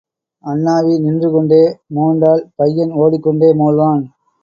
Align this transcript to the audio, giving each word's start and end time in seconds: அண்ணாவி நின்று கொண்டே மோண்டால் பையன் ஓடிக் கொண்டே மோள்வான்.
அண்ணாவி 0.43 0.93
நின்று 0.99 1.29
கொண்டே 1.31 1.61
மோண்டால் 1.93 2.43
பையன் 2.55 2.91
ஓடிக் 3.01 3.23
கொண்டே 3.23 3.51
மோள்வான். 3.53 4.03